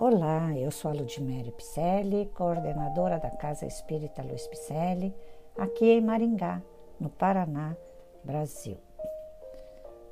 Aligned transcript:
Olá, 0.00 0.56
eu 0.56 0.70
sou 0.70 0.92
a 0.92 0.94
Ludmere 0.94 1.50
Picelli, 1.50 2.26
coordenadora 2.26 3.18
da 3.18 3.32
Casa 3.32 3.66
Espírita 3.66 4.22
Luiz 4.22 4.46
Picelli, 4.46 5.12
aqui 5.58 5.86
em 5.90 6.00
Maringá, 6.00 6.62
no 7.00 7.10
Paraná, 7.10 7.76
Brasil. 8.22 8.78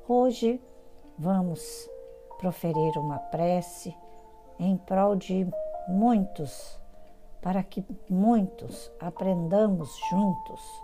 Hoje 0.05 0.61
vamos 1.17 1.89
proferir 2.37 2.97
uma 2.97 3.17
prece 3.17 3.95
em 4.59 4.75
prol 4.75 5.15
de 5.15 5.47
muitos, 5.87 6.77
para 7.41 7.63
que 7.63 7.81
muitos 8.09 8.91
aprendamos 8.99 9.89
juntos, 10.09 10.83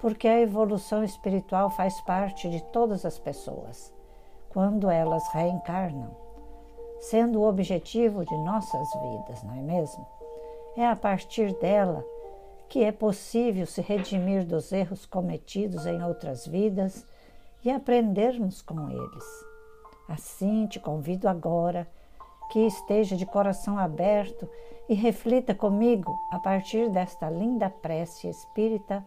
porque 0.00 0.26
a 0.26 0.40
evolução 0.40 1.04
espiritual 1.04 1.68
faz 1.68 2.00
parte 2.00 2.48
de 2.48 2.62
todas 2.72 3.04
as 3.04 3.18
pessoas, 3.18 3.92
quando 4.48 4.88
elas 4.88 5.28
reencarnam 5.34 6.27
sendo 7.00 7.40
o 7.40 7.48
objetivo 7.48 8.24
de 8.24 8.36
nossas 8.38 8.88
vidas, 8.94 9.42
não 9.42 9.54
é 9.54 9.62
mesmo? 9.62 10.06
É 10.76 10.86
a 10.86 10.96
partir 10.96 11.52
dela 11.58 12.04
que 12.68 12.84
é 12.84 12.92
possível 12.92 13.66
se 13.66 13.80
redimir 13.80 14.44
dos 14.44 14.72
erros 14.72 15.06
cometidos 15.06 15.86
em 15.86 16.02
outras 16.02 16.46
vidas 16.46 17.06
e 17.64 17.70
aprendermos 17.70 18.60
com 18.60 18.90
eles. 18.90 19.24
Assim, 20.08 20.66
te 20.66 20.78
convido 20.78 21.28
agora 21.28 21.88
que 22.50 22.60
esteja 22.60 23.16
de 23.16 23.26
coração 23.26 23.78
aberto 23.78 24.48
e 24.88 24.94
reflita 24.94 25.54
comigo 25.54 26.14
a 26.30 26.38
partir 26.38 26.88
desta 26.90 27.28
linda 27.28 27.68
prece 27.68 28.28
espírita 28.28 29.04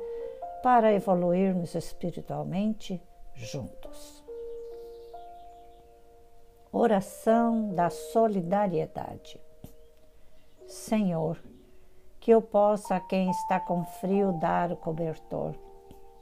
para 0.61 0.93
evoluirmos 0.93 1.73
espiritualmente 1.73 3.01
juntos. 3.33 4.23
Oração 6.73 7.73
da 7.75 7.89
solidariedade. 7.89 9.37
Senhor, 10.65 11.37
que 12.17 12.31
eu 12.31 12.41
possa 12.41 12.95
a 12.95 12.99
quem 13.01 13.29
está 13.29 13.59
com 13.59 13.83
frio 13.83 14.31
dar 14.39 14.71
o 14.71 14.77
cobertor, 14.77 15.53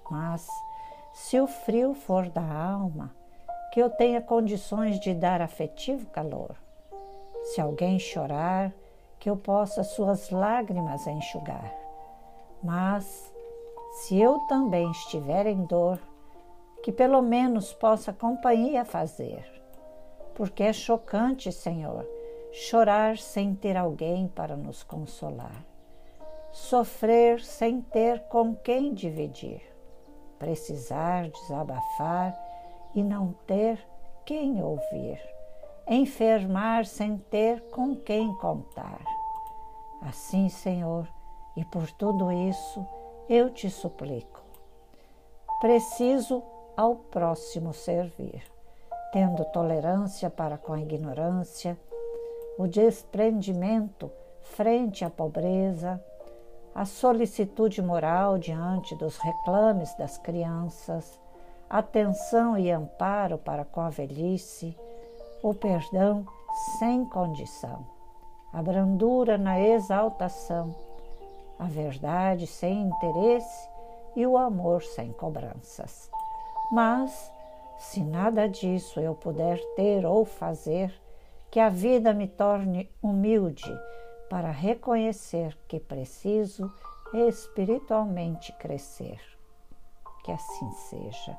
mas 0.09 0.47
se 1.13 1.39
o 1.39 1.45
frio 1.45 1.93
for 1.93 2.29
da 2.29 2.41
alma, 2.41 3.13
que 3.71 3.79
eu 3.79 3.91
tenha 3.91 4.19
condições 4.23 4.99
de 4.99 5.13
dar 5.13 5.39
afetivo 5.39 6.07
calor. 6.07 6.55
Se 7.43 7.61
alguém 7.61 7.99
chorar, 7.99 8.73
que 9.19 9.29
eu 9.29 9.37
possa 9.37 9.83
suas 9.83 10.31
lágrimas 10.31 11.05
enxugar. 11.05 11.71
Mas 12.63 13.31
se 13.91 14.19
eu 14.19 14.39
também 14.47 14.89
estiver 14.89 15.45
em 15.45 15.63
dor, 15.65 15.99
que 16.81 16.91
pelo 16.91 17.21
menos 17.21 17.71
possa 17.71 18.11
companhia 18.11 18.83
fazer 18.83 19.58
porque 20.39 20.63
é 20.63 20.71
chocante, 20.71 21.51
Senhor, 21.51 22.07
chorar 22.49 23.17
sem 23.17 23.53
ter 23.53 23.75
alguém 23.75 24.25
para 24.25 24.55
nos 24.55 24.83
consolar, 24.83 25.65
sofrer 26.49 27.41
sem 27.41 27.81
ter 27.81 28.21
com 28.29 28.55
quem 28.55 28.93
dividir, 28.93 29.61
precisar 30.39 31.27
desabafar 31.27 32.33
e 32.95 33.03
não 33.03 33.33
ter 33.45 33.85
quem 34.25 34.63
ouvir, 34.63 35.19
enfermar 35.85 36.85
sem 36.85 37.17
ter 37.17 37.59
com 37.63 37.93
quem 37.97 38.33
contar. 38.35 39.03
Assim, 40.03 40.47
Senhor, 40.47 41.05
e 41.57 41.65
por 41.65 41.91
tudo 41.91 42.31
isso 42.31 42.87
eu 43.27 43.49
te 43.49 43.69
suplico. 43.69 44.41
Preciso 45.59 46.41
ao 46.77 46.95
próximo 46.95 47.73
servir 47.73 48.41
tendo 49.11 49.43
tolerância 49.45 50.29
para 50.29 50.57
com 50.57 50.73
a 50.73 50.79
ignorância, 50.79 51.77
o 52.57 52.67
desprendimento 52.67 54.11
frente 54.41 55.05
à 55.05 55.09
pobreza, 55.09 56.03
a 56.73 56.85
solicitude 56.85 57.81
moral 57.81 58.37
diante 58.37 58.95
dos 58.95 59.17
reclames 59.17 59.93
das 59.95 60.17
crianças, 60.17 61.19
atenção 61.69 62.57
e 62.57 62.71
amparo 62.71 63.37
para 63.37 63.65
com 63.65 63.81
a 63.81 63.89
velhice, 63.89 64.77
o 65.41 65.53
perdão 65.53 66.25
sem 66.77 67.05
condição, 67.05 67.85
a 68.51 68.61
brandura 68.61 69.37
na 69.37 69.59
exaltação, 69.59 70.75
a 71.57 71.65
verdade 71.65 72.47
sem 72.47 72.81
interesse 72.83 73.69
e 74.15 74.25
o 74.25 74.37
amor 74.37 74.83
sem 74.83 75.11
cobranças. 75.13 76.09
Mas 76.71 77.31
se 77.79 78.03
nada 78.03 78.47
disso 78.47 78.99
eu 78.99 79.15
puder 79.15 79.57
ter 79.75 80.05
ou 80.05 80.25
fazer, 80.25 80.93
que 81.49 81.59
a 81.59 81.69
vida 81.69 82.13
me 82.13 82.27
torne 82.27 82.91
humilde 83.01 83.73
para 84.29 84.51
reconhecer 84.51 85.57
que 85.67 85.79
preciso 85.79 86.71
espiritualmente 87.13 88.51
crescer. 88.59 89.19
Que 90.23 90.31
assim 90.31 90.71
seja. 90.89 91.35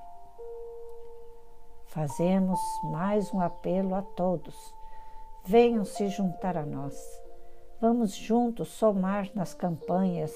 Fazemos 1.85 2.59
mais 2.91 3.33
um 3.33 3.41
apelo 3.41 3.95
a 3.95 4.03
todos. 4.03 4.57
Venham 5.45 5.85
se 5.85 6.09
juntar 6.09 6.57
a 6.57 6.65
nós. 6.65 6.97
Vamos 7.81 8.15
juntos 8.15 8.69
somar 8.69 9.31
nas 9.35 9.55
campanhas 9.55 10.33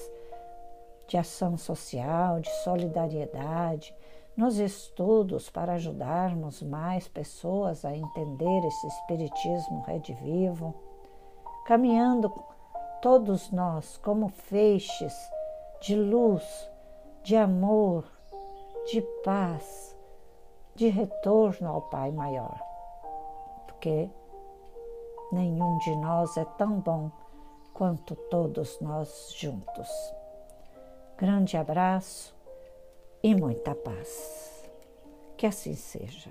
de 1.07 1.17
ação 1.17 1.57
social, 1.57 2.39
de 2.39 2.49
solidariedade, 2.63 3.95
nos 4.35 4.59
estudos 4.59 5.49
para 5.49 5.73
ajudarmos 5.73 6.61
mais 6.61 7.07
pessoas 7.07 7.85
a 7.85 7.95
entender 7.95 8.65
esse 8.65 8.87
Espiritismo 8.87 9.81
redivivo, 9.87 10.75
caminhando 11.65 12.31
todos 13.01 13.51
nós 13.51 13.97
como 13.97 14.27
feixes 14.27 15.13
de 15.79 15.95
luz, 15.95 16.43
de 17.23 17.35
amor, 17.35 18.03
de 18.91 19.01
paz, 19.23 19.95
de 20.75 20.89
retorno 20.89 21.69
ao 21.69 21.81
Pai 21.83 22.11
Maior, 22.11 22.59
porque 23.67 24.09
nenhum 25.31 25.77
de 25.77 25.95
nós 25.95 26.35
é 26.35 26.43
tão 26.43 26.79
bom 26.79 27.09
quanto 27.73 28.15
todos 28.15 28.79
nós 28.81 29.33
juntos. 29.37 29.89
Grande 31.17 31.55
abraço 31.55 32.34
e 33.25 33.33
muita 33.33 33.73
paz. 33.73 34.69
Que 35.35 35.47
assim 35.47 35.73
seja. 35.73 36.29